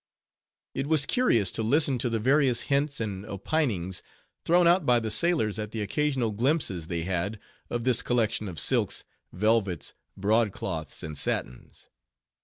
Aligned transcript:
It 0.73 0.87
was 0.87 1.05
curious 1.05 1.51
to 1.51 1.61
listen 1.61 1.99
to 1.99 2.09
the 2.09 2.17
various 2.17 2.61
hints 2.61 2.99
and 2.99 3.23
opinings 3.23 4.01
thrown 4.45 4.67
out 4.67 4.83
by 4.83 4.99
the 4.99 5.11
sailors 5.11 5.59
at 5.59 5.69
the 5.73 5.83
occasional 5.83 6.31
glimpses 6.31 6.87
they 6.87 7.03
had 7.03 7.39
of 7.69 7.83
this 7.83 8.01
collection 8.01 8.47
of 8.47 8.59
silks, 8.59 9.03
velvets, 9.31 9.93
broadcloths, 10.19 11.03
and 11.03 11.15
satins. 11.15 11.87